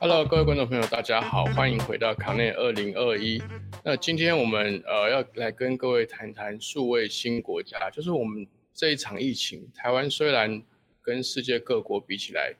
[0.00, 3.42] Hello，各位观众朋友，大家好，欢迎回到卡内二零二一。
[3.84, 10.62] 那今天我们呃要来跟各位谈谈数位新国家，就是我们这一场疫情，台湾虽然
[11.02, 12.54] 跟世界各国比起来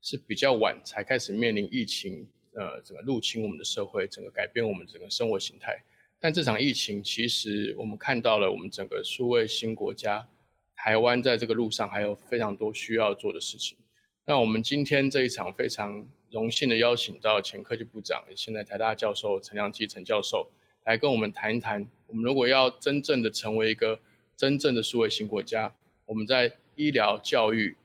[0.00, 5.82] 是比较晚才开始面临疫情，呃，整个入侵我们的社会，整个改变我们整个生活形态。
[6.20, 10.28] 但这场疫情其实我们看到了，我们整个数位新国家
[10.74, 13.78] 台湾在这个路上还有非常多需要做的事情。
[14.24, 20.50] 那我们今天这一场非常荣幸的邀请到前科技部长，现在台大教授陈良基陈教授
[20.84, 23.98] 来跟我们谈一谈，我们如果要真正的成为一个
[24.36, 25.72] 真正的数位新国家，
[26.04, 27.76] 我们在医疗、教育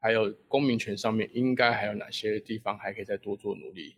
[0.00, 3.94] 还有公民权上面，应该还有哪些地方还可以再多做努力？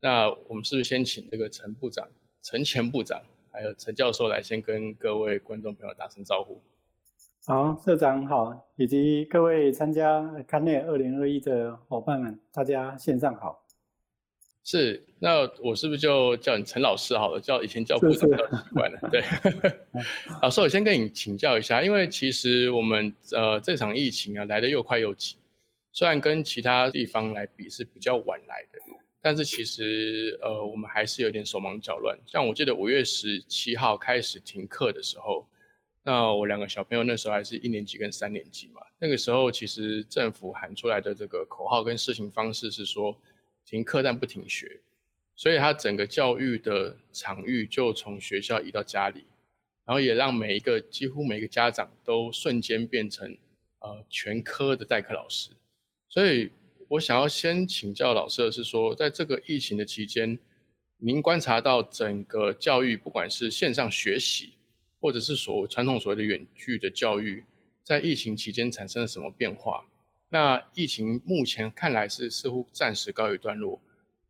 [0.00, 2.08] 那我们是不是先请这个陈部长？
[2.50, 3.20] 陈前部长
[3.52, 6.58] 还有陈教授来先跟各位观众朋友打声招呼。
[7.44, 13.62] 好，社长好，以及各位参加康内二零二一的伙伴们，大家线上好。
[14.64, 17.38] 是，那我是不是就叫你陈老师好了？
[17.38, 18.98] 叫以前叫部长比较习惯了。
[19.12, 19.22] 对，
[20.40, 25.36] 老师，我先跟你请教一下，因为其实我们呃这场疫情啊来的又快又急，
[25.92, 28.78] 虽然跟其他地方来比是比较晚来的。
[29.20, 32.16] 但是其实，呃，我们还是有点手忙脚乱。
[32.24, 35.44] 像我记得五月十七号开始停课的时候，
[36.04, 38.80] 那我两个小朋友那时候还是一年级跟三年级嘛。
[38.98, 43.20] 那个时候其实政府喊出来的这个口号跟事情方式是说
[43.66, 44.80] 停课但不停学，
[45.34, 49.24] 所以他整个教育的场域就从学校移到家里，
[49.84, 53.36] 然后也让每一个几乎每个家长都瞬间变成
[53.80, 55.50] 呃全科的代课老师，
[56.08, 56.52] 所以。
[56.88, 60.38] 我想要先请教老师的是说，在这个疫情的期间，
[60.96, 64.54] 您观察到整个教育，不管是线上学习，
[64.98, 67.44] 或者是所传统所谓的远距的教育，
[67.84, 69.84] 在疫情期间产生了什么变化？
[70.30, 73.78] 那疫情目前看来是似乎暂时告一段落，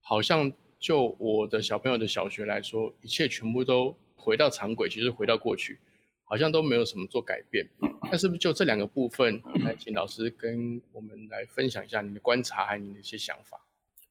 [0.00, 5.78] 好像就我的小朋友的小学来说，一切全部都回到常轨，其实回到过去。
[6.28, 7.66] 好像都没有什么做改变，
[8.10, 13.58] 那是不是就这两个部分来请老师跟我们来分享一下你的观察还有你的一些想法？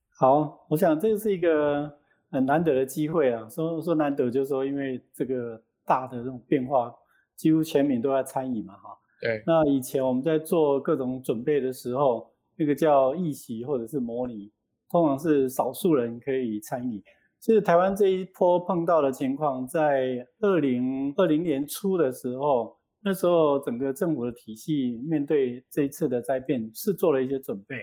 [0.09, 2.00] 好，我想这是一个
[2.31, 3.47] 很难得的机会啊。
[3.47, 6.91] 说说难得，就是说因为这个大的这种变化，
[7.35, 8.97] 几乎全民都在参与嘛，哈。
[9.22, 9.44] 对。
[9.45, 14.51] 那以前我们在做各种准备的时候，那个叫议席或者是模拟，
[14.89, 16.99] 通常是少数人可以参与。
[17.40, 27.78] 其实台湾这一波碰到的情况，在二零二零年初的时候，那时候整个政府的体系面对这一次的灾变是做了一些准备。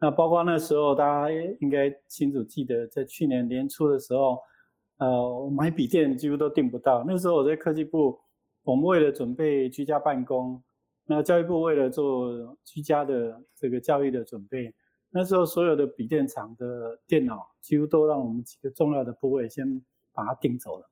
[0.00, 4.38] 那包括那时候大家应该清楚记得，在去年年初的时候，
[4.98, 7.04] 呃，买笔电几乎都订不到。
[7.06, 8.18] 那时候我在科技部，
[8.64, 10.60] 我们为了准备居家办公，
[11.04, 14.74] 那教育部为了做居家的这个教育的准备。
[15.10, 19.80] 那时候所有的笔电厂的电脑几乎都让我们几个重要的部位先
[20.12, 20.86] 把它订走了。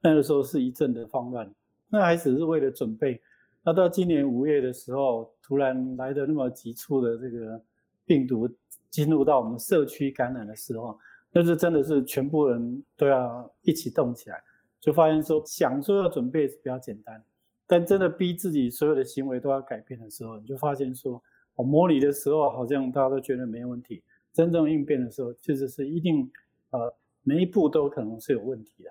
[0.00, 1.54] 那个时候是一阵的慌乱，
[1.88, 3.20] 那还只是为了准备。
[3.62, 7.60] 那到今年五月的时候，突然来的那么急促的这个
[8.06, 8.48] 病毒
[8.88, 10.98] 进入到我们社区感染的时候，
[11.30, 14.42] 那是真的是全部人都要一起动起来，
[14.80, 17.22] 就发现说想说要准备是比较简单，
[17.66, 21.22] 但真的逼自己所有的行为都要改变的时候，你就发现说。
[21.62, 26.30] 模拟的时候好像大家都觉得没问题，真正应变的时候其实是一定，
[26.70, 28.90] 呃，每一步都可能是有问题的。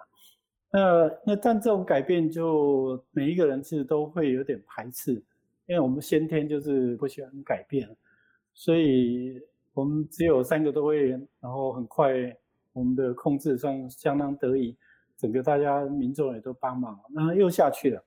[0.72, 5.14] 那那但这种改变就每一个人其实都会有点排斥，
[5.66, 7.90] 因为我们先天就是不喜欢改变，
[8.54, 9.42] 所以
[9.74, 12.12] 我们只有三个多会，然后很快
[12.74, 14.78] 我们的控制上相当得意，
[15.18, 18.04] 整个大家民众也都帮忙，那又下去了，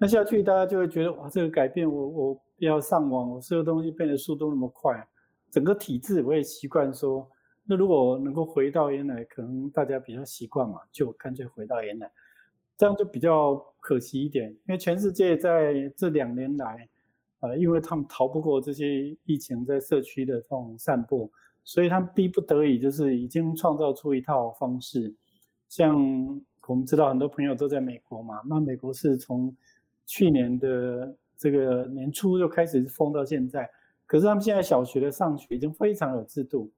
[0.00, 2.40] 那下去大家就会觉得哇，这个改变我我。
[2.60, 5.08] 要上网，我所有东西变得速度那么快，
[5.50, 7.26] 整个体制我也习惯说，
[7.64, 12.12] 那如果能够回到原来，可能大家比较习惯嘛，就干脆回到原来，
[12.76, 14.50] 这样就比较可惜一点。
[14.50, 16.86] 因为全世界在这两年来，
[17.40, 21.32] 呃，因为他们逃不过这些疫情在社区的这种散布，
[21.64, 25.14] 所以他们逼不得已就是已经创造出一套方式。
[25.66, 25.96] 像
[26.66, 29.56] 我们知道很多朋友都在美国嘛，那美国是从
[30.10, 31.16] 去年的。
[31.42, 33.66] 这个年初就开始封到现在，
[34.04, 36.70] 可是他们现在小学的上学已经非常有制度，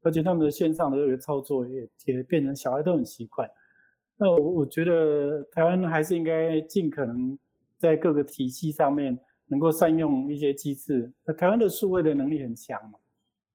[0.00, 3.46] 而且他们的线上的这个操作也也变成小孩都很习惯。
[4.16, 7.38] 那我我觉得台湾还是应该尽可能
[7.76, 9.14] 在各个体系上面
[9.48, 11.12] 能够善用一些机制。
[11.26, 12.98] 那台湾的数位的能力很强嘛，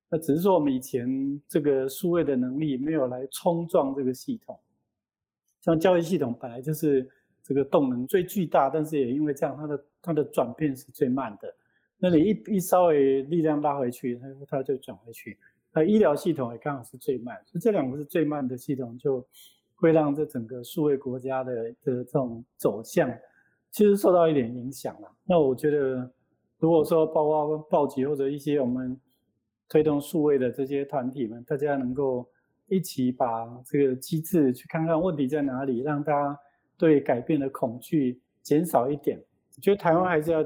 [0.09, 4.59] 那只是说我们以前这个数位的能力没有来冲撞这个系统，
[5.61, 7.09] 像教育系统本来就是。
[7.51, 11.53] 这个动能最巨大，但是也因为这样，它的它的转变是最慢的。
[11.97, 14.17] 那你一一稍微力量拉回去，
[14.47, 15.37] 它它就转回去。
[15.73, 19.25] 那医疗系统也刚好是最慢，所以这两个是最慢的系统，就
[19.75, 21.53] 会让这整个数位国家的
[21.83, 23.11] 的这种走向，
[23.69, 25.11] 其实受到一点影响了。
[25.25, 26.09] 那我觉得，
[26.57, 28.97] 如果说包括暴击或者一些我们
[29.67, 32.25] 推动数位的这些团体们，大家能够
[32.67, 36.39] 一起把这个机制去看看问题在哪里，让大家
[36.81, 39.23] 对改变的恐惧减少一点。
[39.55, 40.43] 我觉得台湾还是要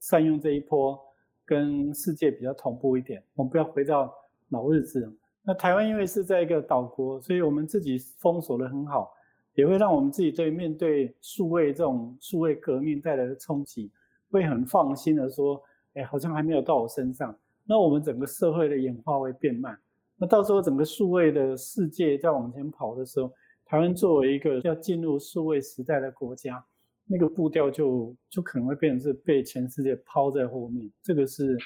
[0.00, 0.98] 善用这一波，
[1.44, 4.12] 跟世界比较同步一点，我们不要回到。
[4.52, 5.08] 老日子，
[5.44, 9.14] 那台湾因为是在一个岛国，所以我们自己封锁的很好，
[9.54, 13.92] 也会让我们自己对面对数位这种数位革命带来的冲击，
[14.28, 15.62] 会很放心的说，
[15.94, 17.32] 哎，好像还没有到我身上。
[17.64, 19.78] 那我们整个社会的演化会变慢，
[20.16, 23.32] 那到时候整个数位的世界在往前跑的时候，
[23.70, 26.60] 台湾作为一个要进入数位时代的国家，
[27.06, 31.56] 那个步调就就可能会变成是被全世界抛在后面，这个是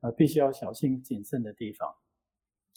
[0.00, 1.94] 呃必须要小心谨慎的地方。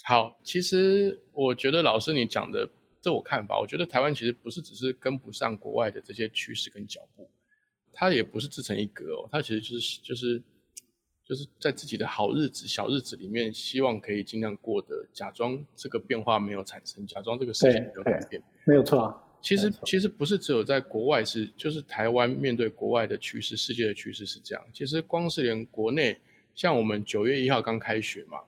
[0.04, 2.70] 好，其实我觉得老师你讲的
[3.00, 7.32] 这我看法，我觉得台湾其实不是只是跟不上国外的这些趋势跟脚步，
[7.94, 10.44] 它也不是自成一格哦，它其实就是就是
[11.26, 19.20] 就是在自己的好日子、小日子里面，希望可以尽量过得，假装这个变化没有产生，假装这个事情没有改变，没有错。
[19.42, 24.64] 其实其实不是只有在国外是，就是台湾面对国外的趋势、世界的趋势是这样。
[24.74, 26.18] 其实光是连国内，
[26.56, 28.40] 像我们九月一号刚开学嘛。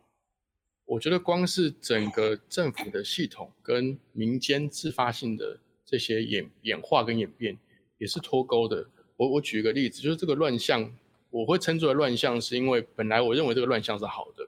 [0.86, 7.58] 我觉得光是整个政府的系统跟民间自发性的这些演演化跟演变，
[7.98, 8.88] 也是脱钩的。
[9.18, 10.96] 我我举一个例子，就是这个乱象，
[11.36, 14.48] 我会称作为乱象，是因为本来我认为这个乱象是好的。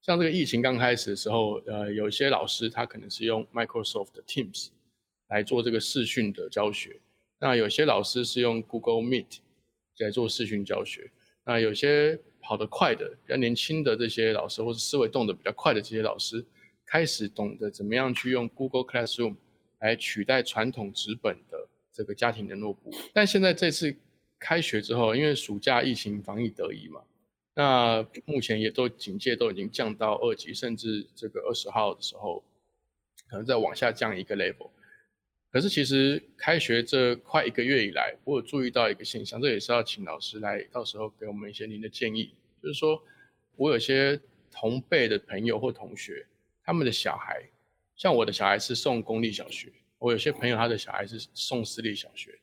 [0.00, 4.68] 像这个疫情刚开始的时候，呃，有一些老师他可能是用 Microsoft Teams
[5.28, 7.00] 来做这个视讯的教学，
[7.38, 9.38] 那有些老师是用 Google Meet
[9.98, 11.10] 来做视讯教学，
[11.44, 12.18] 那有些。
[12.46, 16.44] 跑得快的、比较年轻的这些老师，或者思维动得比较快的这些老师，
[16.84, 19.34] 开始懂得怎么样去用 Google Classroom
[19.78, 22.92] 来取代传统纸本的这个家庭联络簿。
[23.14, 23.96] 但现在这次
[24.44, 27.00] 开学之后，因为暑假疫情防疫得宜嘛，
[27.54, 32.44] 那目前也都警戒都已经降到二级，甚至这个二十号的时候，
[33.26, 34.68] 可能再往下降一个 level。
[35.50, 42.34] 可是其实开学这快一个月以来，我有注意到一个现象，这也是要请老师来到时候给我们一些您的建议。
[42.62, 43.02] 就是说，
[43.56, 44.20] 我有些
[44.52, 46.26] 同辈的朋友或同学，
[46.62, 47.42] 他们的小孩，
[47.96, 52.38] 像我的小孩是送公立小学，我有些朋友他的小孩是送私立小学，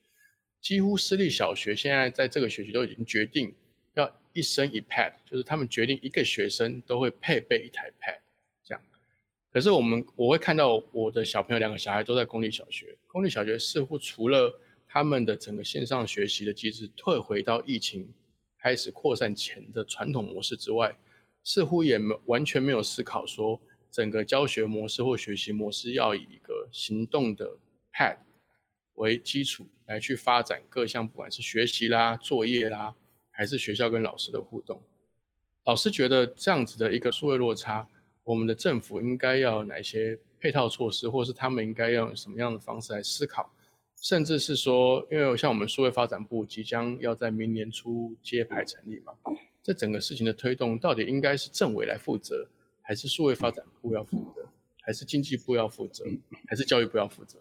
[0.62, 3.54] 几乎私立小学现在在这个学期都已经决定
[3.96, 8.20] 要一生一 pad，就是他们决定一个学生都会配备一台 pad。
[9.54, 18.14] 可是我们我会看到我的小朋友两个小孩都在公立小学，公立小学似乎除了他们的整个线上学习的机制退回到疫情
[18.58, 20.96] 开始扩散前的传统模式之外，
[21.44, 23.60] 似乎也没完全没有思考说
[23.92, 27.46] 整个教学模式或学习模式要以一个行动的
[27.94, 28.20] Pad
[29.02, 32.94] 为基础来去发展各项，不管是学习啦、作业啦，
[33.32, 34.82] 还是学校跟老师的互动。
[35.66, 37.88] 老师觉得这样子的一个数位落差。
[38.24, 43.52] 我们的政府应该要哪些配套措施，或是他们应该要用什么样的方式来思考，
[44.00, 49.12] 甚至是说，因为像我们数位发展部即将要在明年初揭牌成立嘛，
[49.64, 52.48] 这整个事情的推动到底应该是政委来负责，
[52.84, 54.48] 还是数位发展部要负责，
[54.84, 56.06] 还是经济部要负责，
[56.48, 57.40] 还是教育部要负责？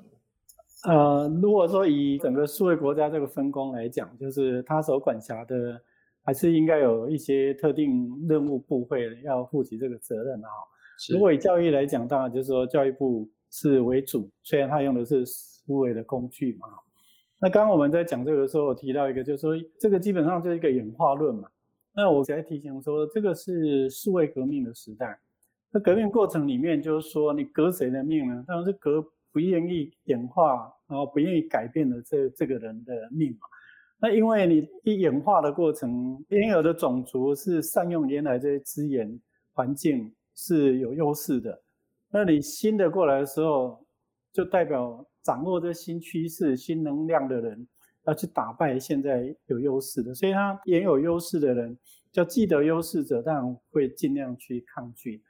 [0.85, 5.81] 呃，如果说以整个数位国家这个分工来讲，就是他所管辖的。
[6.23, 10.49] 还是应该有一些特定任务部会要负起这个责任啊。
[11.11, 16.69] 如果以教育来讲，当然就是说教育部是为主，虽然他用的是数位的工具嘛。
[17.41, 21.49] 那刚刚我们在讲这个的时候，我提到一个，就是说这个基本上就是一个演化论嘛。
[21.95, 25.19] 那我在提醒说，这个是数位革命的时代。
[25.73, 28.45] 那革命过程里面，就是说你革谁的命呢？
[28.47, 33.47] 当然是革不愿意演化，然后不愿意改变的这这个人的命嘛。
[34.03, 39.21] 那因为你一演化的过程，原有的种族是善用原来这些资源
[39.53, 41.63] 环境是有优势的，
[42.11, 43.85] 那你新的过来的时候，
[44.33, 47.69] 就代表掌握这新趋势、新能量的人
[48.07, 51.77] 要去打败现在有优势的，所以他原有优势的人，
[52.11, 55.23] 叫既得优势者，当然会尽量去抗拒，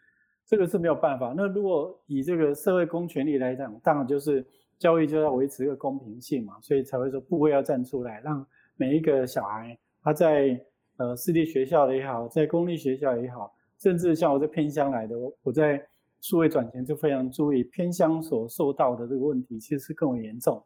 [0.50, 1.32] 这个是没有办法。
[1.36, 4.44] 那如果以这个社会公权力来讲，当然就是
[4.80, 8.44] 教育就要维持一个公平性嘛，所以才会说部会要站出来让。
[8.76, 10.60] 每一个小孩，他在
[10.96, 15.80] 呃私立学校也好，在公立学校也好，甚至像我在偏乡来的，我我在
[16.20, 20.60] 数位转型就非常注意偏乡所受到的这个问题，其实是更为严重。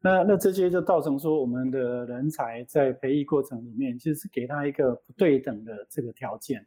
[0.00, 6.66] 那那这些就造成说，我们的人才在培育过程里面，其实是给他一个不对等的这个条件。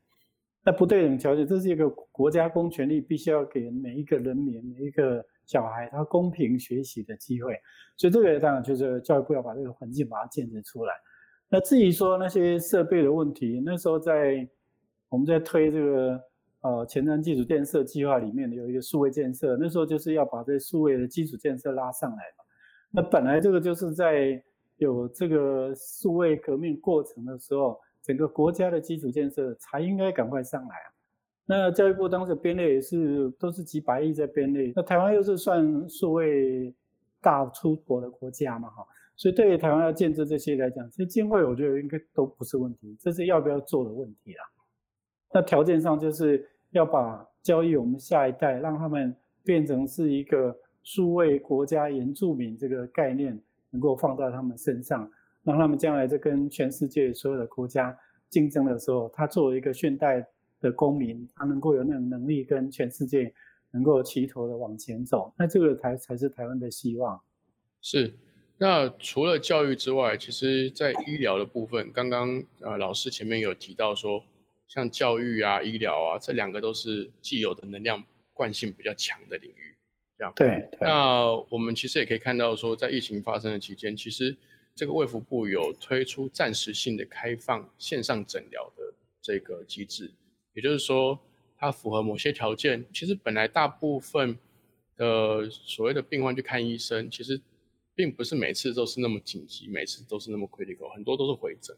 [0.66, 7.54] 那不对等条件，这是一个国家公权力必须要给每一个人民、每一个小孩他公平学习的机会。
[7.98, 10.94] 所以这个当然就是教育部要把这个环境把它建设出来。
[11.50, 14.48] 那至于说那些设备的问题，那时候在
[15.10, 16.20] 我们在推这个
[16.62, 22.44] 呃前瞻基础建设计划里面有一个数位建设，那时候就是要把这数位的基础建设拉上来嘛。
[22.90, 24.42] 那本来这个就是在
[24.78, 30.88] 有这个数位革命过程的时候，整个国家的基础建设才应该赶快上来啊。
[31.46, 36.74] 那教育部当时编列也是都是几百亿在编列，那台湾又是算数位
[37.22, 44.44] 大出国的国家嘛，哈，所以对于台湾要建设这些来讲，其实经费我觉得应该都不是问题，这是要不要做的问题啦。
[45.34, 50.56] 那条件上就是要把教育我们下一代，让他们变成是一个。
[50.86, 55.10] 数位国家原住民这个概念能够放到他们身上，
[55.44, 57.98] 让他们将来在跟全世界所有的国家
[58.30, 60.26] 竞争的时候，他作为一个现代
[60.60, 63.32] 的公民，他能够有那种能力跟全世界
[63.72, 67.22] 能够齐头的往前走，那这个才才是台湾的希望。
[67.82, 68.14] 是，
[68.58, 74.24] 那除了教育之外，其实在医疗的部分，刚刚呃老师前面有提到说，
[74.68, 79.76] 像教育啊、医疗啊，这两个都是既有的能量惯性比较强的领域。
[80.36, 84.34] 对，那我们其实也可以看到，说在疫情发生的期间，其实
[84.76, 90.12] 这个卫福部有推出暂时性的开放线上诊疗的这个机制，
[90.54, 91.20] 也就是说，
[91.58, 92.86] 它符合某些条件。
[92.94, 94.38] 其实本来大部分
[94.96, 97.40] 的所谓的病患去看医生，其实
[97.96, 101.76] 并不是每次都是那么紧急，每次都是那么 critical，很多都是回诊，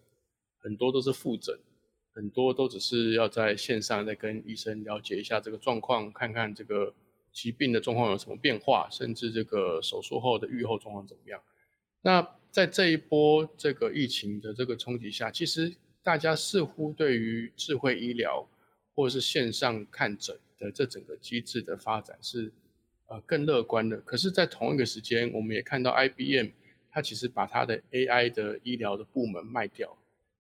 [0.59, 1.57] 很多都是复诊，
[2.13, 6.93] 很多都只是要在线上再跟医生了解一下这个状况，看看这个。
[7.35, 11.37] 疾病的状况有什么变化，甚至这个手术后的愈后状况怎么样？
[12.01, 12.25] 那
[12.55, 18.47] 在这一波这个疫情的这个冲击下，其实大家似乎对于智慧医疗
[18.95, 22.50] 或者是线上看诊的这整个机制的发展是
[23.07, 23.97] 呃更乐观的。
[23.97, 26.47] 可是，在同一个时间，我们也看到 IBM
[26.89, 29.93] 它其实把它的 AI 的医疗的部门卖掉，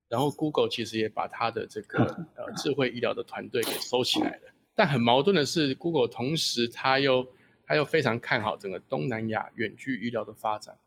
[0.07, 2.05] 然后 Google 其实也把它的这个
[2.37, 4.53] 呃智慧医疗的团队给收起来了。
[4.73, 7.27] 但很矛盾的是，Google 同时它又
[7.65, 10.77] 它又非常看好整个东南亚远距医疗的发展。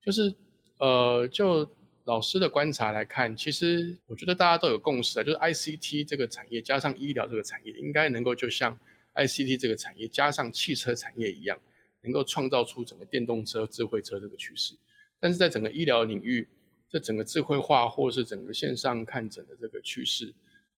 [0.00, 0.32] 就是
[0.78, 1.68] 呃，就
[2.04, 8.78] 老师的观察来看，其实我觉得大家都有共识啊，就是 ICT 这个产业加上医疗这个产业，应该能够就像
[9.14, 11.58] ICT 这个产业加上汽车产业一样，
[12.02, 14.74] 能够创造出整个电动车、智慧车这个趋势。
[15.18, 16.46] 但是在整个医疗领域，
[16.88, 20.32] 这整个智慧化或是整个线上看诊的这个趋势。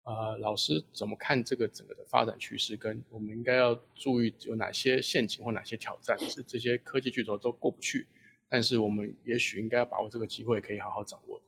[0.04, 2.76] 呃，老师怎么看这个整个的发展趋势？
[2.76, 8.06] 跟我们应该要注意有哪些陷阱或哪些挑战是这些科技巨头都过不去？
[8.48, 11.40] 但是我们也许应该要把握这个机会，可以好好掌握。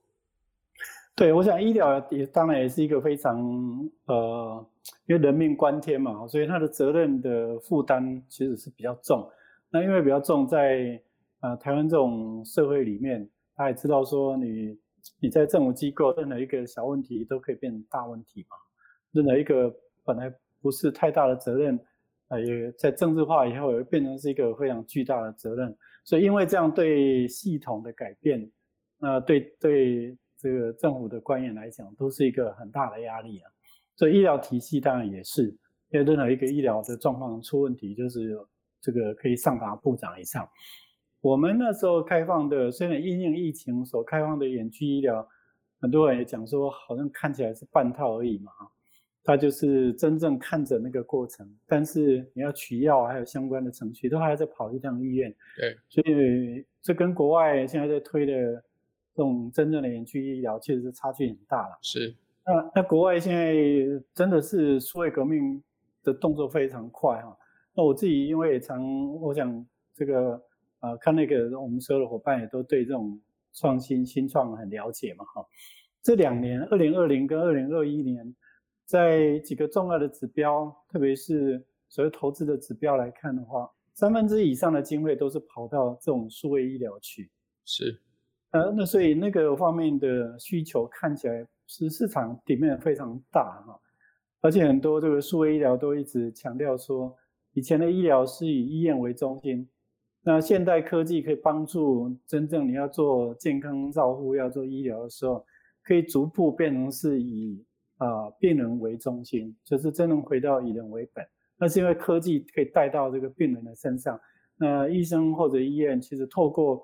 [1.15, 3.39] 对，我想医疗也当然也是一个非常
[4.07, 4.67] 呃，
[5.07, 9.29] 因为人命关天嘛，所以它的责任的负担其实是比较重。
[9.71, 11.01] 那因为比较重，在
[11.41, 14.79] 呃台湾这种社会里面，他也知道说你。
[15.19, 18.57] 你在政府机构，任何一个小问题都可以变成大问题嘛？
[19.13, 20.31] 任何一个本来
[20.61, 21.79] 不是太大的责任，
[22.29, 25.75] 啊，也在政治化以后，也变成是一个非常巨大的责任。
[26.11, 28.51] 所以，因为这样对系统的改变，
[28.99, 33.49] 那对对这个政府的官员来讲，都是一个很大的压力啊。
[33.95, 35.45] 所以，医疗体系当然也是，
[35.91, 38.37] 因为任何一个医疗的状况出问题，就是
[38.81, 40.49] 这个可以上达部长以上。
[41.21, 45.25] 我们那时候开放的，虽然因应疫情所开放的远距医疗，
[45.81, 48.51] 很多人也讲说，好像看起来是半套而已嘛，
[49.23, 55.35] 它就是真正看着那个过程，但是你要取药还有相关的程序，都还要再跑一趟医院。
[55.57, 58.33] 对，所以这跟国外现在在推的
[59.15, 61.79] 这种真正的远距医疗，其实是差距很大了。
[61.83, 63.55] 是，那那国外现在
[64.15, 65.63] 真的是数位革命
[66.03, 67.37] 的动作非常快哈。
[67.75, 68.83] 那我自己因为也常，
[69.21, 70.43] 我想这个。
[70.83, 73.21] 呃，看那个我们所有的伙伴也都对这种
[73.53, 75.45] 创新新创很了解嘛，哈。
[76.03, 78.35] 这两年，二零二零跟二零二一年，
[78.91, 87.31] 在几个重要的指标，特别是所谓投资的指标来看的话，三分之以上的经费都是跑到这种数位医疗去。
[87.65, 87.97] 是，
[88.51, 93.81] 呃，那所以那个方面的需求看起来是市场底面非常大哈，
[94.41, 97.17] 而且很多这个数位医疗都一直强调说，
[97.53, 99.69] 以前的医疗是以医院为中心。
[100.23, 105.47] 那现代科技可以帮助真正你要做健康照护、要做医疗的时候，
[105.85, 107.65] 可以逐步变成是以
[108.01, 111.25] 啊病人为中心，就是真正回到以人为本。
[111.57, 114.19] 那是因为科技可以带到这个病人的身上，
[114.57, 116.83] 那医生或者医院其实透过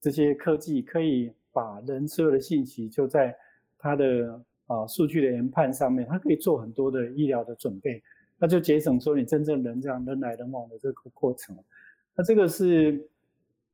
[0.00, 3.36] 这些科技可以把人所有的信息就在
[3.78, 8.02] 他的啊数据的研判上面，它可以做很多的医疗的准备，
[8.38, 11.54] 那就节省说你真正人这样人来人往的这个过程。
[12.14, 13.06] 那这个是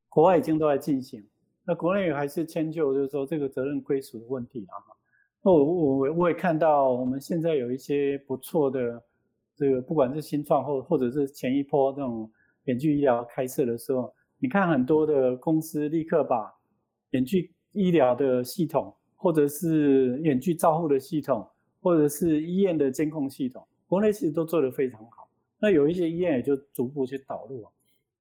[0.09, 1.25] 国外已经都在进行，
[1.63, 4.75] 那国内还是迁就，就是说这个责任归属的问题啊。
[5.45, 9.03] 那我我我也看到我们现在有一些不错的
[9.55, 12.31] 这个，不管是新创或或者是前一波这种
[12.63, 16.49] 远距医疗开设的时候，你看很多的公司立刻把
[17.09, 21.45] 远距医疗的系统，或者是远距照护的系统，
[21.81, 25.27] 或者是医院的监控系统，国内其实都做得非常好。
[25.59, 27.65] 那有一些医院也就逐步去导入。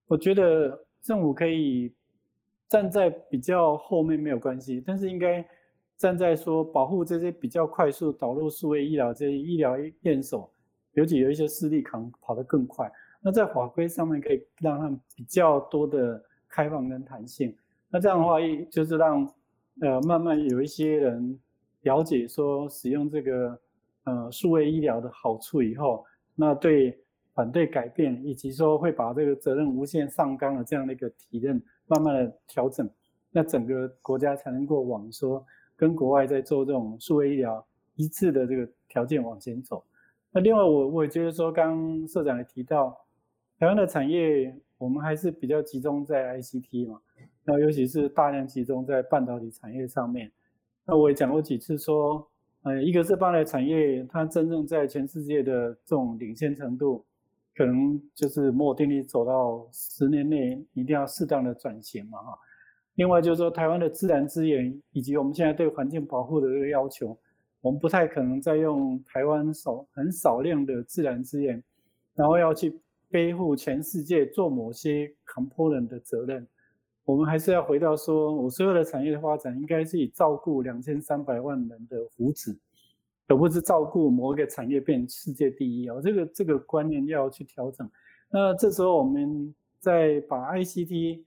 [0.09, 1.93] 我觉得政府可以
[2.69, 5.45] 站在比较后面没有关系，但是应该
[6.03, 10.51] 站在说保护这些比较快速导入数位医疗这些医疗验手，
[10.95, 12.91] 尤其有一些势力可能跑得更快。
[13.21, 17.57] 那在法规上面可以让他们比较多的开放跟弹性。
[17.89, 19.25] 那这样的话，一就是让
[19.81, 21.39] 呃慢慢有一些人
[21.83, 23.57] 了解说使用这个
[24.03, 26.05] 呃数位医疗的好处以后，
[26.35, 26.99] 那对。
[27.35, 32.87] 反对改变，以及说会把这个责任无限上纲的这样的一个体认，慢慢的调整，
[33.31, 35.43] 那整个国家才能够往说
[35.76, 37.64] 跟国外在做这种数位医疗
[37.97, 39.85] 一致的这个条件往前走。
[40.31, 42.97] 那另外，我我也觉得说，刚社长也提到，
[43.59, 47.00] 台湾的产业我们还是比较集中在 ICT 嘛，
[47.45, 50.31] 那尤其是大量集中在半导体产业上面。
[50.85, 52.26] 那我也讲过几次说，
[52.62, 57.05] 呃，一个是半导体产业，它真正在全世界的这种领先程度。
[57.55, 62.38] 可能就是摩尔定律走到十年内一定要适当的转型嘛哈。
[62.95, 67.17] 另外就是说台湾的自然资源以及我们现在对环境保护的这个要求，
[67.61, 71.63] 我们不太可能再用台湾少很少量的自然资源，
[72.15, 72.79] 然后要去
[73.11, 76.47] 背负全世界做某些 component 的责任。
[77.05, 82.57] 我们还是要回到说，我所有的产业的发展应该是以照顾两千三百万人的福祉。
[83.29, 87.88] 而不是照顾某一个产业变世界第一哦，这个这个观念要去调整。
[88.31, 91.23] 那这时候我们再把 ICT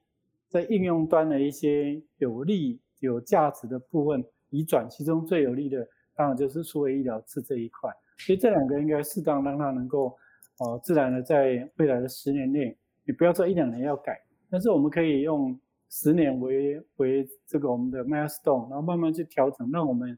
[0.49, 7.91] 在应用端的一些有利有价值的部分移转，其中最有利的当然就是数位医疗是这一块。
[8.17, 10.15] 所以这两个应该适当让它能够
[10.59, 20.17] 呃自然的在未来的十年内，你不要说一两年要改，但是我们可以用十年为为这个我们的 milestone，然后慢慢去调整，让我们。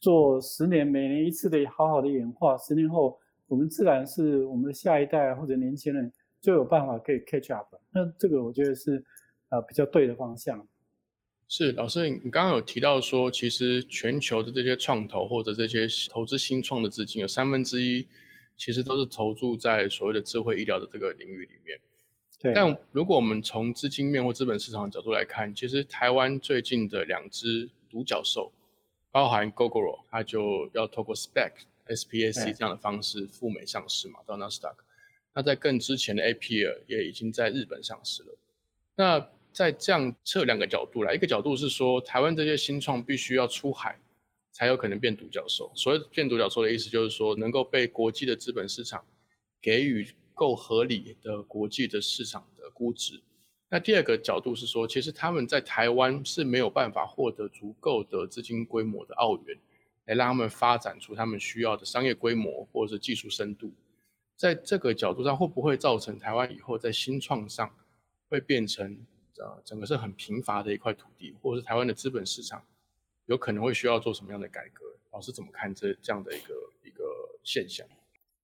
[0.00, 7.74] 做十年，每年一次的好好的演化，十年后我们自然是我们的下一代或者年轻人就有办法可以 catch up。
[7.90, 9.02] 那这个我觉得是
[9.54, 10.66] 呃比较对的方向。
[11.46, 18.06] 是老师，你刚刚有提到说，其实全球的这些创投或者这些投资新创的资金有三分之一
[18.56, 21.78] 其实都是投注在所谓的智慧医疗的这个领域里面。
[22.40, 22.52] 对。
[22.52, 28.52] 但如果我们从资金面或资本市场角度来看，其实台湾最近的两只独角兽。
[29.12, 31.52] 包含 Gogoro，它就要透过 SPAC、
[31.86, 34.74] SPAC 这样的方式赴美上市嘛，到 Nasdaq。
[35.32, 38.36] 那在更之前的 Apple 也已经在日本上市了。
[38.96, 43.96] 那在这样测两个角度来，一个角度是说，台湾这些新创必须要出海，
[44.50, 45.70] 才有可能变独角兽。
[45.76, 49.04] 所谓变独角兽的意思，就是说能够被国际的资本市场
[49.62, 53.22] 给予够合理的国际的市场的估值。
[53.70, 59.56] 那第二个角度是说，其实他们在台湾是没有办法获得足够的资金规模的澳元，
[60.06, 63.72] 来让他们发展出他们需要的商业规模或者是技术深度。
[64.36, 67.72] 在这个角度上，会不会造成台湾以后在新创上
[68.28, 68.98] 会变成
[69.38, 72.62] 呃整个是很贫乏的一块土地，或者是台湾的资本市场
[73.26, 74.84] 有可能会需要做什么样的改革？
[75.12, 77.04] 老师怎么看这这样的一个一个
[77.42, 77.86] 现象？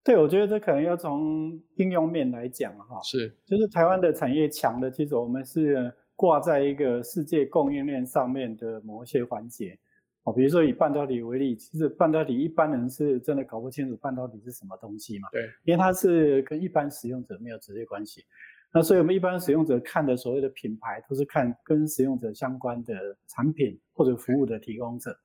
[0.03, 9.79] 对，我觉得这可能要从应用面来讲哈，是，就是台湾的产业强的，其实我们是挂在一个世界供应链上面的某一些环节，
[10.23, 18.25] 哦，比如说以半导体为例，其实半导体一般人是真的搞不清楚半导体是什么东西嘛，对，因为它是跟一般使用者没有直接关系，
[18.73, 22.95] 那所以我们一般使用者看的所谓的品牌，都是看跟使用者相关的
[23.27, 25.17] 产品或者服务的提供者，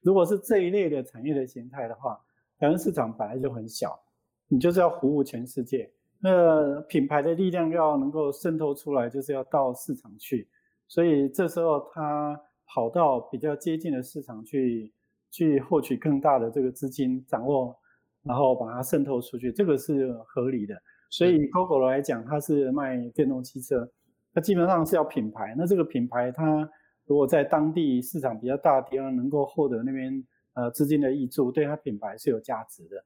[0.00, 2.18] 如果是这一类的产业的形态的话，
[2.58, 3.98] 台湾市场本来就很小。
[4.46, 5.90] 你就是要服务全世界，
[6.20, 10.46] 那品牌的力量要能够渗透出来，就是要到市场去，
[10.86, 14.92] 所以这时候他跑到比较接近的市场去，
[15.30, 17.74] 去获取更大的这个资金，掌握，
[18.22, 20.74] 然后把它渗透出去，这个是合理的。
[21.16, 23.88] 所以 Google 来讲，它是卖电动汽车，
[24.34, 25.54] 它基本上是要品牌。
[25.56, 26.68] 那这个品牌，它
[27.06, 30.24] 如果在当地市场比较大的地方能够获得那边
[30.54, 32.96] 呃资金的益助，对它品牌是有价值的。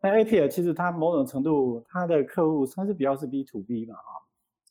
[0.00, 4.02] 那 A P L 其实它某种程度，它的客户它是比较是 B to B 嘛，哈，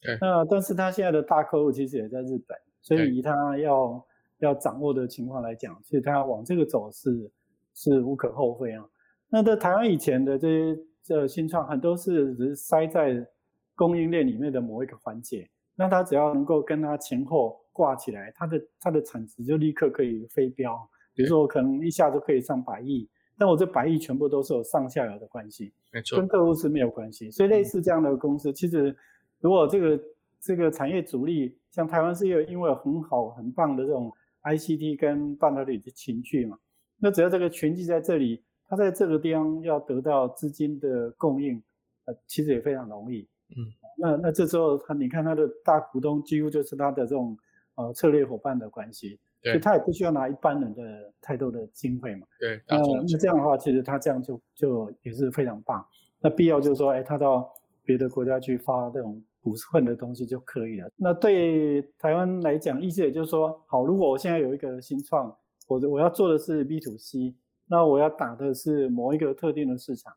[0.02, 0.18] 对。
[0.22, 7.30] 那但是它现在的大客户其实也在日本，所以以它要要掌握的情况来讲，其实它往这个走是
[7.76, 8.86] 是无可厚非啊。
[9.28, 13.28] 那在台湾以前的这些这新创，很多是只是塞在
[13.74, 20.78] 供应链里面的某一个环节，那它只要能够跟它前后挂起来，它的它的产值就立刻可以飞飙。
[21.16, 27.32] 比如说我可能一下就可以上百亿，但我这百亿全部都是有上下游的关系，没错，跟客户是没有关系。
[27.32, 28.96] 所以类似这样的公司，其实
[29.40, 30.00] 如果这个
[30.40, 36.56] 这个产业主力，像台湾是有因为有很好很棒的这种 ICT 跟半导体的群聚嘛，
[37.00, 38.44] 那只要这个群聚在这里。
[38.70, 41.62] 他在这个地方要得到资金的供应，
[42.06, 43.28] 呃，其实也非常容易。
[43.50, 43.66] 嗯，
[43.98, 47.36] 那那这时候他，你看他的大股东几乎就是他的这种
[47.76, 52.28] 呃策略伙伴的关系，所以他也不需要拿一般人的太多的经费嘛。
[52.40, 55.84] 对，那那这样的话，其实他这样就就也是非常棒。
[56.22, 57.52] 那必要就是说，哎，他到
[57.84, 60.92] 别的国家去发这种股份的东西就可以了。
[60.96, 65.36] 那对台湾来讲，意思也就是说，好，如果我现在有一个新创，
[65.68, 67.34] 我我要做的是 B to C。
[67.72, 70.12] 那我要打的是某一个特定的市场，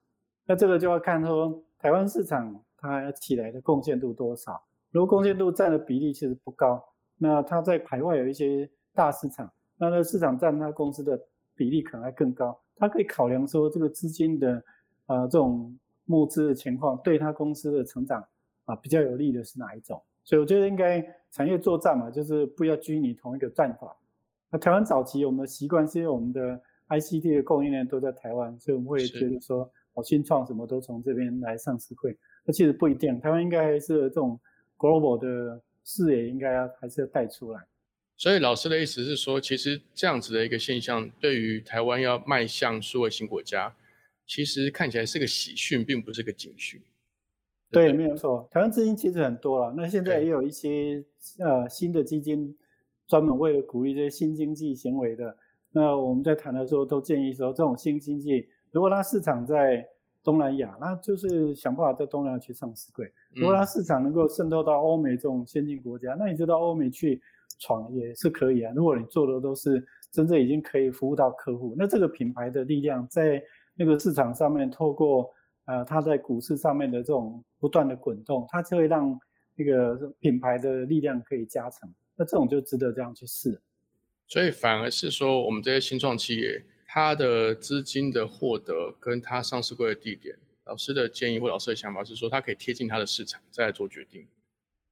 [0.46, 4.58] 那这个就要看说台湾市场它起来的贡献度多少。
[4.90, 6.82] 如果贡献度占的比例其实不高，
[7.18, 11.20] 那它在海外有一些大市场，那那市场占它公司的
[11.54, 12.58] 比例可能还更高。
[12.74, 14.64] 它可以考量说这个资金的
[15.08, 18.24] 呃这种募资的情况，对它公司的成长
[18.64, 20.02] 啊比较有利的是哪一种？
[20.24, 23.94] 所以我觉得应该产业作战嘛，就是不要拘泥同一个战法。
[24.48, 26.58] 那台湾早期我们的习惯是因为我们的。
[26.98, 34.38] ICT 的供应链都在台湾，所以我们会觉得说，哦，新创什么都从这边来上市会，那其实不一定，台湾应该是这种
[34.76, 37.60] global 的视野，应该要还是要带出来。
[38.18, 43.74] 所以老师的意思是说，其实这样子的一个现象，对于台湾要迈向数位新国家，
[44.26, 46.80] 其实看起来是个喜讯，并不是个警讯。
[47.70, 51.02] 对，没有错，台湾资金其实很多了，那现在也有一些
[51.38, 52.54] 呃新的基金，
[53.08, 55.34] 专门为了鼓励这些新经济行为的。
[55.72, 59.86] 那我们在谈的时候都建议说，这种新经济如果它市场在
[60.22, 67.20] 东南亚，那就是想办法在东南亚去上市柜；如果它市场能够渗透到欧美这种先进国家，那你就到欧美去
[67.58, 68.72] 闯也是可以啊。
[68.76, 73.42] 如果你做的都是真正已经可以服务到客户，那这个品牌的力量在
[73.74, 75.28] 那个市场上面，透过
[75.64, 79.18] 呃它在股市上面的这种不断的滚动，它就会让
[79.56, 81.90] 那个品牌的力量可以加成。
[82.14, 83.60] 那这种就值得这样去试。
[84.32, 94.26] 所以反而是说，我们这些新创企业，它的资金的获得跟它上市柜的地点，老师的建议或老师的想法是说，它可以贴近它的市场再来做决定。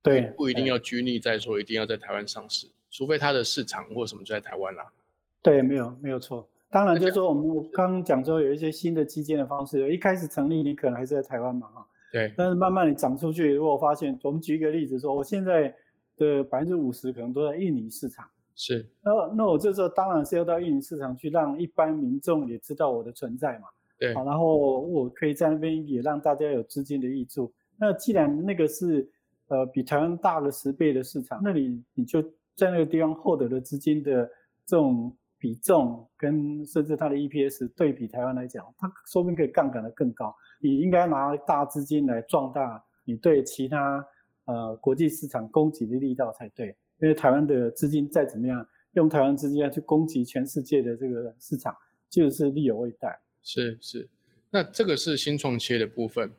[0.03, 4.93] 对，不一定要拘泥在说一定要在台湾上市，除非它的市场或什么就在台湾啦。
[5.41, 6.47] 对，没有没有错。
[6.69, 11.87] 当然就是说，我们刚刚讲说有一些新的基建的方式，一开始成立你可能还是在台湾嘛，哈。
[12.13, 12.31] 对。
[12.37, 15.75] 但是慢慢你长出去，如果发现，我们举一个例子说，我现在
[16.19, 18.29] 的百分之五十可能都在印尼市场。
[18.55, 23.69] 是，那那我这时候当然是要到运营市场去，让一般民众也知道我的存在嘛。
[23.99, 27.53] 对，好，然后我可以在那边也让大家有资金的益处。
[27.79, 29.09] 那既然那个是
[29.49, 32.23] 呃比台湾大了十倍的市场，那你你就
[32.55, 34.31] 在那个地方获得的资金的
[34.67, 40.35] 这种比重，跟甚至它的 EPS 对比台湾来讲，它说不定可以杠杆的更高。
[40.61, 44.07] 你应该拿大资金来壮大你对其他
[44.45, 46.77] 呃国际市场供给的力道才对。
[47.01, 51.75] 因为台湾的资金再怎么样，用台湾资金要去攻击全世界的这个市场，
[52.09, 53.19] 就是力有未逮。
[53.43, 54.09] 是是，
[54.51, 56.31] 那这个是新创企业的部分。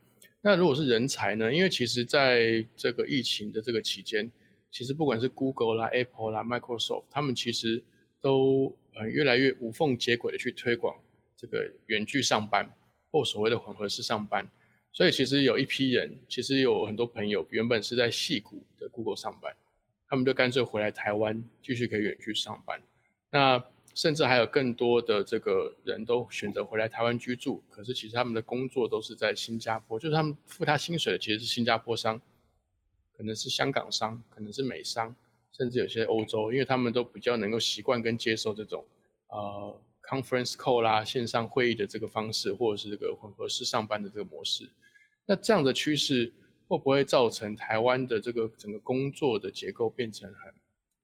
[0.41, 1.53] 那如果是人才呢？
[1.53, 4.31] 因为其实在这个疫情的这个期间，
[4.71, 7.83] 其实不管是 Google 啦、Apple 啦、Microsoft，他们其实
[8.19, 10.95] 都呃越来越无缝接轨的去推广
[11.35, 12.67] 这个远距上班
[13.11, 14.47] 或所谓的混合式上班。
[14.91, 19.55] 所以其实有一批人，其实有很多朋友原本是在戏谷的 Google 上班。
[20.11, 22.83] 他们就干脆回来台湾，继续可以远距上班。
[23.31, 23.63] 那
[23.95, 27.63] 甚至还有更多的这个人都选择回来台湾居住。
[27.69, 32.19] 可是其实他们的工作都是在新加坡，就是他们付他薪水的其实是新加坡商，
[33.13, 35.15] 可能是香港商，可能是美商，
[35.53, 38.85] 甚至有些欧洲，因为他们都比较能够习惯跟接受这种
[39.29, 44.69] 呃 conference call 啦线上会议的这个方式，或者是这个混合式上班的这个模式。
[45.25, 46.33] 那这样的趋势。
[46.71, 50.53] 会不会造成台湾的这个整个工作的结构变成很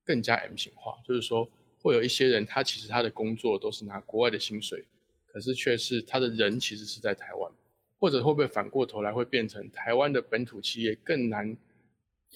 [0.06, 0.96] 更加 M 型化？
[1.06, 1.46] 就是说，
[1.82, 4.86] 会有一些人他其实他的工作都是拿国外的薪水，
[5.26, 7.52] 可是却是他的人其实是在台湾，
[8.00, 11.58] 或者会不会反过头来会变成台湾的本土企业更难？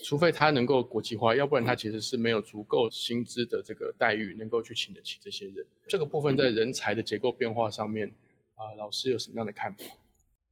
[0.04, 5.66] 除非他能够国际化，要不然他其实是没有足够薪资的这个待遇能够去请得起这些人。
[5.88, 8.14] 这个部分在人才的结构变化上面，
[8.56, 9.86] 啊，老师有什么样的看法？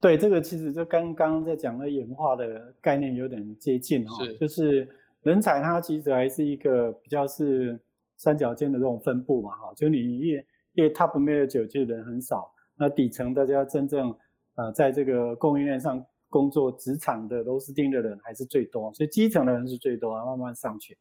[0.02, 4.88] 对这个其实就刚刚在讲的演化的概念有点接近哈，就是
[5.24, 7.78] 人才它其实还是一个比较是
[8.16, 14.16] 三角尖的这种分布嘛，哈，就你越越 top manager 就人很少，那底层大家真正
[14.56, 20.98] 呃在这个供应链上工作职场的螺丝钉的人还是最多，所以基层的人是最多，慢慢上去。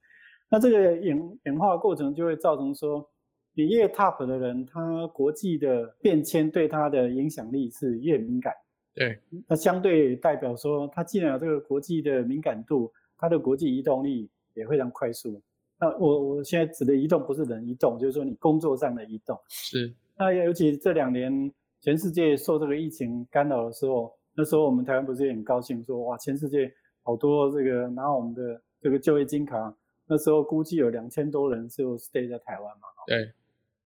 [0.51, 3.09] 那这个演演化过程就会造成说，
[3.55, 8.53] 你越 top 的人，他国际的变迁对他的影响力是越敏感。
[8.95, 15.41] 对，那相对代表说，它既然有这个国际的敏感度，它的国际移动力也非常快速。
[15.79, 19.39] 那我我现在指的移动不是人移动，就是说你工作上的移动。
[19.49, 19.95] 是。
[20.17, 26.73] 那尤其这两年全世界受这个疫情干扰的时候，那时候我们台湾不是也很高兴说，哇，全世界
[27.05, 29.73] 好多这个拿我们的这个就业金卡，
[30.09, 32.89] 那时候估计有两千多人就 stay 在台湾嘛。
[33.07, 33.31] 对。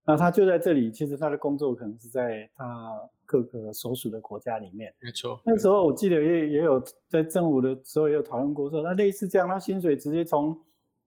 [0.05, 2.99] 那他就在这里，其实他的工作可能是在他
[3.33, 4.95] 各个所属的国家里面。
[5.01, 10.61] 没错，那时候我记得也也有在政府的时候也有讨论过，说那类似这样，他薪水直接从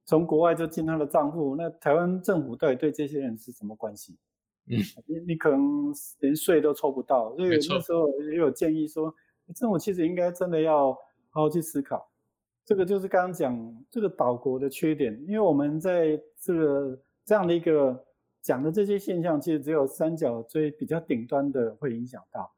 [0.06, 4.18] 从国外就进他的账户，那台湾政府到底对这些人是什么关系？
[4.66, 9.14] 嗯， 你你可能连税都抽不到，所以那时候也有建议说，
[9.54, 10.92] 政府其实应该真的要
[11.30, 12.10] 好好去思考，
[12.66, 18.04] 这个就是刚刚讲这个岛国的缺点，因为我们在这个这样的一个。
[18.46, 22.54] 讲的这些现象，其实只有三角锥比较顶端的会影响到。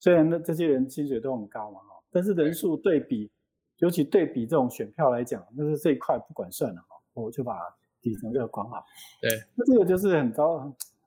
[0.00, 3.30] 虽然那这些人薪水都很高嘛，哈，但是人数对比，
[3.78, 7.60] 尤其对比这种选票来讲，那是这一块不管算了哈，我就把
[8.02, 8.84] 底层这个管好。
[9.22, 10.58] 对，那这个就是很糟、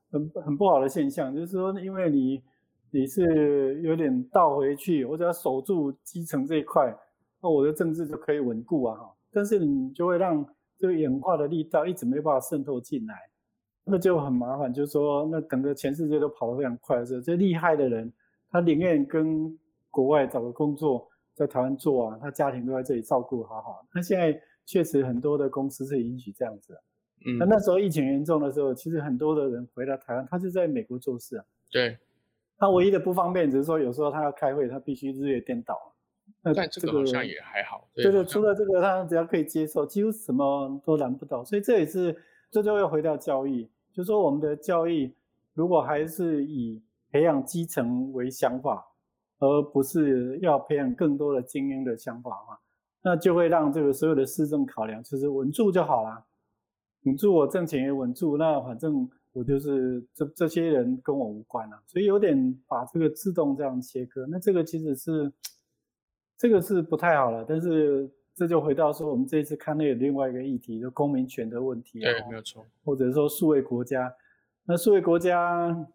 [0.10, 2.42] 很很不好的现象，就是说，因为你
[2.92, 6.98] 你是有点倒回去，我只要守住基层这一块，
[7.42, 9.14] 那我的政治就可以稳固啊，哈。
[9.34, 13.16] 但是你就会让这个演化的力道一直没办法渗透进来。
[13.86, 18.12] 那就很麻烦，就是说，那整个全世界都跑得非常快的时候，这厉害的人，
[18.50, 19.58] 他宁愿跟
[19.92, 23.86] 国外找个工作，在台湾做啊，他家庭都在这里照顾好好。
[23.94, 26.74] 那现在确实很多的公司是允许这样子。
[27.26, 27.38] 嗯。
[27.38, 31.46] 那那时候疫情严重的时候，其实很多的人回到台湾，他是在美国做事啊。
[31.72, 31.98] 对。
[32.58, 35.78] 他唯一的不方便只是说，有时候他要开会，他必须日夜颠倒。
[36.42, 37.90] 那这个好像也还好。
[37.94, 41.44] 对对，除了这个，他只要可以接受，几乎什么都难不倒。
[41.44, 42.16] 所以这也是，
[42.54, 43.68] 这就要回到教育。
[43.92, 45.12] 就说我们的教育
[45.56, 48.86] 如果还是以培养基层为想法，
[49.40, 52.60] 而不是要培养更多的精英的想法的话，
[53.02, 56.24] 那就会让这个所有的市政考量就是稳住就好了，
[57.06, 65.34] 稳住我挣钱也稳住，那反正我就是这这些人跟我无关了，所以有点把这个自动这样切割，那这个其实是
[66.38, 68.08] 这个是不太好了，但是。
[68.36, 72.66] 这就回到说，我们这一次看那个另外一个议题，就公民权的问题啊，对，没有错。
[72.84, 74.12] 或者说数位国家，
[74.66, 75.88] 那数位国家，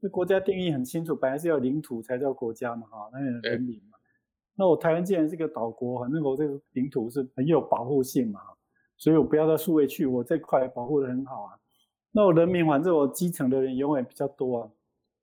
[0.00, 3.96] 那国家定义很清楚，本来是要领土才叫国家嘛，哈，那人民嘛。
[4.56, 8.40] 那我台湾既然是个岛国，反正我这个领土是很有保护性嘛，
[8.98, 11.56] 所以我不要到数位去，我这块保护的很好啊。
[12.12, 14.70] 那我人民反正我基层的人永远比较多啊，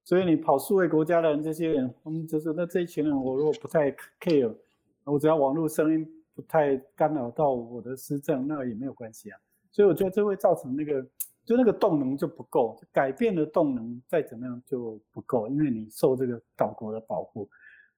[0.04, 4.52] 所以你跑数位国家的人，这些人，嗯，就是那这一群人，我如果不太 care，
[5.04, 6.14] 我只要网络声音。
[6.38, 9.40] 不太干扰到我的施政，那也没有关系啊。
[9.72, 11.02] 所以我觉得这会造成那个，
[11.44, 17.50] 就那个动能就不够，改变的动能再怎么样就不够，因为你受这个岛国的保护。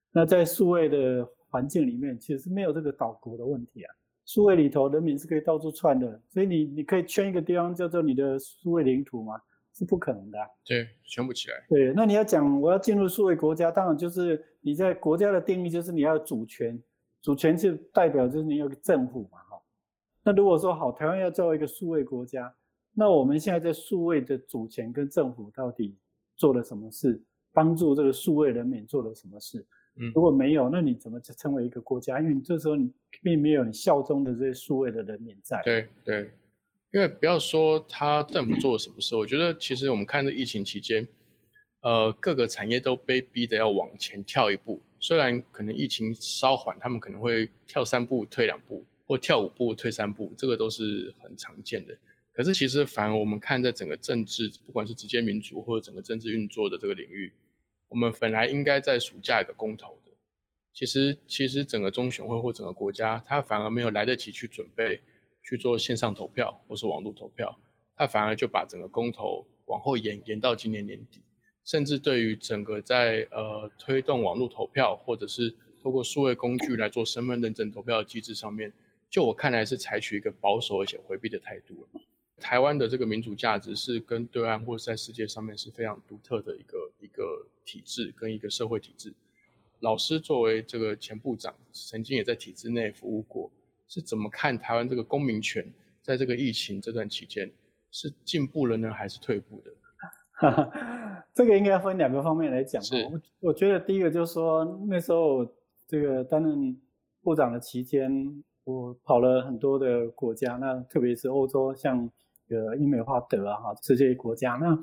[0.10, 3.94] 那在数位的环境里面，其实是没有这个岛国的问题啊。
[4.26, 9.34] 数位里头人民是可以到处窜的，所以你你可以圈一个地方叫做你的数位领土吗？
[9.74, 10.40] 是不可能的。
[10.66, 11.56] 对，圈不起来。
[11.68, 16.82] 对，那你要讲我要进入数位国家，当然就是你在国家的定义就是你要主权。
[17.22, 19.62] 主权是代表就是你有个政府嘛，哈。
[20.24, 22.54] 那如果说好，台湾要作为一个数位国家，
[22.94, 25.98] 那我们现在在数位的主权跟政府到底
[26.36, 29.66] 做了什么事，帮助这个数位人民做了什么事？
[29.96, 32.20] 嗯，如果没有，那你怎么称为一个国家？
[32.20, 35.62] 因为你这时候你并没有你效忠的这些数位的人民在。
[35.64, 36.32] 对对，
[36.92, 41.08] 因为不要说他政府做了什么事，我觉得其实我们看这疫情期间，
[41.82, 44.82] 呃，各个产业都被逼得要往前跳一步。
[45.00, 51.98] 虽然可能疫情稍缓，他们可能会跳三步退两步，或跳五步退三步，这个都是很常见的。
[52.32, 57.34] 可是其实反而我们看在整个政治，不管是直接民主或者整个政治运作的这个领域，
[57.88, 60.12] 我们本来应该在暑假有个公投的。
[60.74, 65.02] 其实其实整个中选会或整个国家，它反而没有来得及去准备
[65.44, 67.60] 去做线上投票或是网络投票，
[67.96, 71.22] 它反而就把整个公投往后延延到今年年底。
[71.70, 78.74] 甚至对于整个在呃推动网络投票，或者是透过数位工具来做身份认证投票的机制上面，
[79.08, 81.88] 就我看来是采取一个保守而且回避的态度。
[82.40, 89.14] 台湾的这个民主价值是跟对岸或者在世界上面是非常独特的一个一个体制跟一个社会体制。
[89.82, 93.52] 老师作为这个前部长，曾经也在体制内服务过，
[93.88, 97.52] 是怎么看台湾这个公民权在这个疫情这段期间
[97.92, 99.72] 是进步了呢，还是退步的？
[101.40, 102.82] 这个应该分两个方面来讲。
[102.82, 105.48] 是，我我觉得第一个就是说，那时候
[105.88, 106.78] 这个担任
[107.24, 108.12] 部长的期间，
[108.66, 111.98] 我跑了很多的国家，那特别是欧洲，像
[112.50, 114.78] 呃英美华德啊哈这些国家，那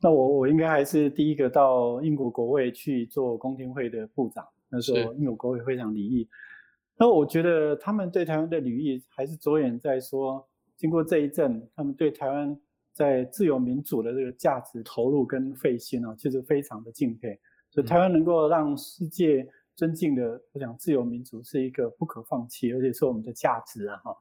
[0.00, 4.44] 那我我应该还是第一个到英国国会去做公听会的部长。
[4.68, 6.28] 那时候英国国会非常礼意。
[6.98, 10.44] 那我觉得他们对台湾的礼意还是着眼在说，
[10.76, 12.58] 经过这一阵，他们对台湾。
[12.92, 17.38] 在自由民主的这个价值投入跟费心哦，其实非常的敬佩。
[17.70, 24.14] 所以台湾能够让世界尊敬的，我想自由民主是一个不可放弃，而且是我们的价值啊哈。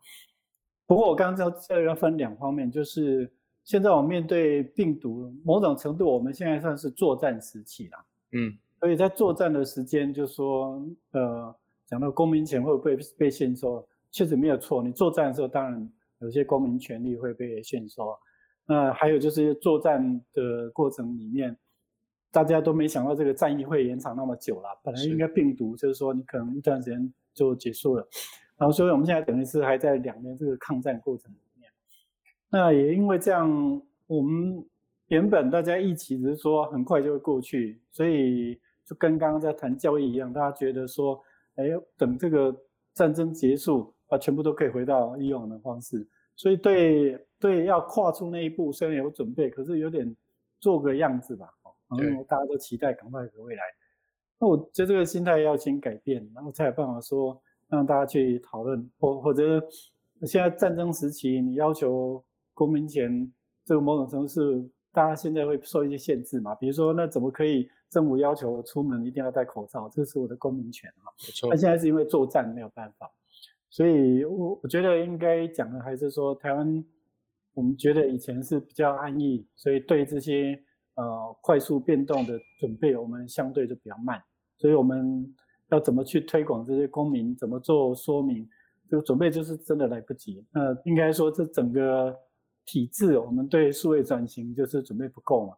[0.88, 3.30] 不过我刚刚说这要分两方面，就是
[3.66, 10.82] 现在我们面对病毒，某种程度我们现在算是作战时期啦，嗯，所以在作战的时间，就说
[11.12, 11.54] 呃，
[11.86, 14.82] 讲到公民权会不会被限收，确实没有错。
[14.82, 18.18] 你作战的时候，当然有些公民权利会被限收。
[18.72, 21.54] 那还有就是作战的过程里面，
[22.32, 24.70] 大家都没想到这个战役会延长那么久了。
[24.82, 28.08] 本来应该病毒就是说你可能一段时间就结束了，
[28.56, 31.70] 然后所以我们现在等于是还在两年这个抗战过程里面。
[32.50, 34.66] 那也因为这样，我们
[35.08, 41.22] 原本大家一起只是说很快就会过去，所以就跟刚刚在谈教育一样，大家觉得说，
[41.56, 41.66] 哎，
[41.98, 42.56] 等这个
[42.94, 46.08] 战争结束啊，全部都可以回到以往的方式。
[46.38, 50.16] 所以对对，要跨出那一步，虽然有准备，可是有点
[50.60, 53.64] 做个样子吧，哦，因为大家都期待赶快的未来。
[54.38, 59.60] 那我觉得这个心态要先改变，然后才有办法说让大家去讨论，或或者
[60.28, 62.24] 现在战争时期，你要求
[62.54, 63.32] 公民权，
[63.66, 66.54] 这个某种程度是大家现在会受一些限制嘛？
[66.56, 69.90] 比如说，那怎么可以政府要求出门一定要戴口罩？
[69.90, 71.10] 这是我的公民权啊。
[71.50, 73.10] 那现在是因为作战没有办法。
[73.70, 76.84] 所以，我我觉得应该讲的还是说，台湾，
[77.54, 80.58] 我们觉得以前是比较安逸，所以对这些
[80.96, 84.22] 呃快速变动的准备，我们相对就比较慢。
[84.58, 85.34] 所以我们
[85.70, 88.48] 要怎么去推广这些公民，怎么做说明，
[88.90, 90.46] 这个准备就是真的来不及。
[90.52, 92.16] 那应该说，这整个
[92.66, 95.54] 体制，我们对数位转型就是准备不够嘛。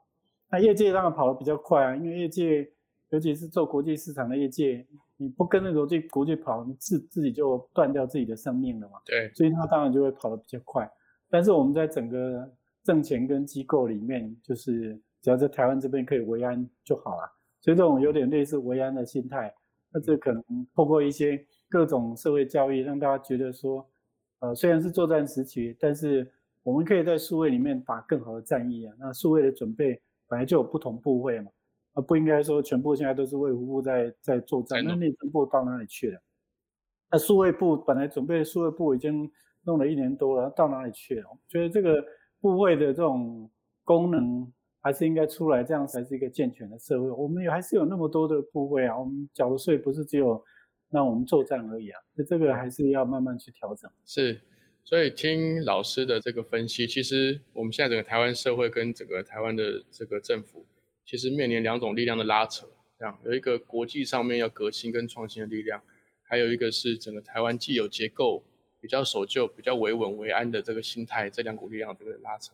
[0.49, 2.69] 那业界当然跑得比较快啊，因为业界。
[3.09, 4.83] 尤其是做国际市场的业界，
[5.17, 8.93] 你不跟着国际国际跑，你自自己就断掉自己的生命了嘛。
[9.05, 10.91] 对，所以他当然就会跑得比较快。
[11.33, 12.47] 但是我们在整个
[12.83, 17.27] 政钱跟机构里面，就是只要在台湾这边可以维安就好了。
[17.59, 19.51] 所以这种有点类似维安的心态，
[19.91, 20.43] 那这可能
[20.75, 23.83] 透过一些各种社会教育，让大家觉得说，
[24.41, 28.93] 呃，虽然是作战时期，但是我们可以在数位里面打更好的战役啊。
[28.99, 31.49] 那数位的准备本来就有不同部位嘛。
[31.95, 36.21] 而不应该说全部现在都是卫福部在在作战，那内政部到哪里去了？
[37.09, 39.31] 那数位部本来准备数位部已经
[39.63, 41.27] 弄了一年多了，到哪里去了？
[41.47, 42.03] 觉得这个
[42.39, 43.49] 部位的这种
[43.83, 47.09] 功能还是应该出来，这样才是一个健全的社会。
[47.09, 50.43] 我们也还是有那么多的部位啊，我们缴的税不是只有
[50.89, 53.89] 让我们作战而已啊，所以这个还是要慢慢去调整。
[54.05, 54.41] 是，
[54.83, 60.65] 所以听老师的这个分析，其实我们现在整个台湾社会跟整个台湾的这个政府。
[61.05, 62.65] 其实面临两种力量的拉扯，
[62.97, 65.83] 这样有一个国际上面要革新跟创新的力量，
[66.21, 68.41] 还有一个是整个台湾既有结构
[68.83, 72.51] 比较守旧、比较维稳维安的这个心态，这两股力量这个拉扯。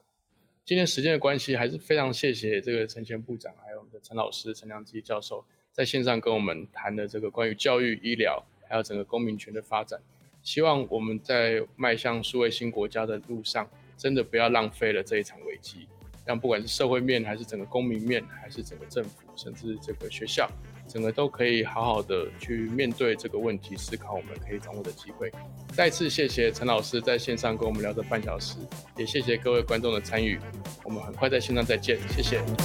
[0.63, 9.99] 今天时间的关系，还是非常谢谢这个陈前部长，还有我们的陈老师陈良基教授在线上跟我们谈的这个关于教育、医疗，还有整个公民权的发展。
[10.43, 15.87] 希望我们在迈向数位新国家的路上，真的不要浪费了这一场危机。
[16.27, 20.47] 让不管是社会面，还是整个公民面，还是整个政府，甚至这个学校，
[20.89, 25.31] 整个都可以好好的去面对这个问题，思考我们可以掌握的机会。
[25.71, 28.55] 再次谢谢陈老师在线上跟我们聊这半小时，
[28.97, 30.39] 也谢谢各位观众的参与。
[30.83, 32.43] 我们很快在线上再见，谢谢。
[32.57, 32.63] 谢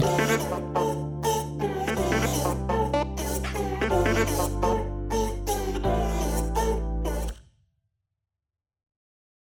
[0.00, 0.87] 谢。